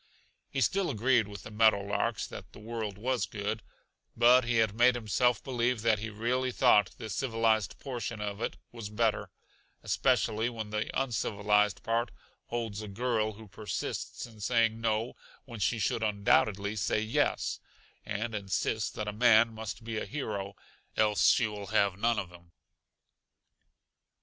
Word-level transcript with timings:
He 0.49 0.61
still 0.61 0.89
agreed 0.89 1.27
with 1.27 1.43
the 1.43 1.51
meadow 1.51 1.81
larks 1.81 2.25
that 2.25 2.53
the 2.53 2.59
world 2.59 2.97
was 2.97 3.27
good, 3.27 3.61
but 4.17 4.45
he 4.45 4.55
had 4.55 4.73
made 4.73 4.95
himself 4.95 5.43
believe 5.43 5.83
that 5.83 5.99
he 5.99 6.09
really 6.09 6.51
thought 6.51 6.89
the 6.97 7.07
civilized 7.07 7.77
portion 7.77 8.19
of 8.19 8.41
it 8.41 8.57
was 8.71 8.89
better, 8.89 9.29
especially 9.83 10.49
when 10.49 10.71
the 10.71 10.89
uncivilized 10.99 11.83
part 11.83 12.09
holds 12.47 12.81
a 12.81 12.87
girl 12.87 13.33
who 13.33 13.47
persists 13.47 14.25
in 14.25 14.39
saying 14.39 14.81
no 14.81 15.13
when 15.45 15.59
she 15.59 15.77
should 15.77 16.01
undoubtedly 16.01 16.75
say 16.75 16.99
yes, 16.99 17.59
and 18.03 18.33
insists 18.33 18.89
that 18.89 19.07
a 19.07 19.13
man 19.13 19.53
must 19.53 19.83
be 19.83 19.99
a 19.99 20.05
hero, 20.07 20.55
else 20.97 21.27
she 21.27 21.45
will 21.45 21.67
have 21.67 21.99
none 21.99 22.17
of 22.17 22.31
him. 22.31 22.51